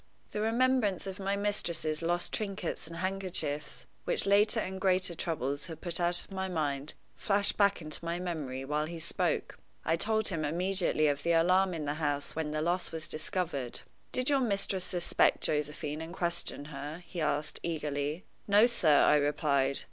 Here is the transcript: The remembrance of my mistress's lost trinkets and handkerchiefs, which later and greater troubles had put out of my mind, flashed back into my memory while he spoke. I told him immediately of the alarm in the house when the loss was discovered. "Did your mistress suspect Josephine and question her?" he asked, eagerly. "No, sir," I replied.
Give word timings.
The 0.31 0.41
remembrance 0.41 1.05
of 1.05 1.19
my 1.19 1.35
mistress's 1.35 2.01
lost 2.01 2.33
trinkets 2.33 2.87
and 2.87 2.95
handkerchiefs, 2.95 3.85
which 4.03 4.25
later 4.25 4.59
and 4.59 4.81
greater 4.81 5.13
troubles 5.13 5.67
had 5.67 5.79
put 5.79 5.99
out 5.99 6.21
of 6.23 6.31
my 6.31 6.47
mind, 6.47 6.95
flashed 7.15 7.55
back 7.55 7.83
into 7.83 8.03
my 8.03 8.17
memory 8.17 8.65
while 8.65 8.85
he 8.87 8.97
spoke. 8.97 9.59
I 9.85 9.95
told 9.95 10.29
him 10.29 10.43
immediately 10.43 11.07
of 11.07 11.21
the 11.21 11.33
alarm 11.33 11.75
in 11.75 11.85
the 11.85 11.93
house 12.01 12.35
when 12.35 12.49
the 12.49 12.63
loss 12.63 12.91
was 12.91 13.07
discovered. 13.07 13.81
"Did 14.11 14.27
your 14.27 14.41
mistress 14.41 14.85
suspect 14.85 15.43
Josephine 15.43 16.01
and 16.01 16.15
question 16.15 16.65
her?" 16.73 17.03
he 17.05 17.21
asked, 17.21 17.59
eagerly. 17.61 18.25
"No, 18.47 18.65
sir," 18.65 19.03
I 19.03 19.17
replied. 19.17 19.77